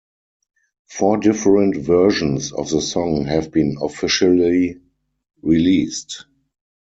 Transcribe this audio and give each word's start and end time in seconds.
Four 0.89 1.17
different 1.17 1.77
versions 1.77 2.51
of 2.53 2.71
the 2.71 2.81
song 2.81 3.25
have 3.25 3.51
been 3.51 3.75
officially 3.79 4.77
released. 5.43 6.25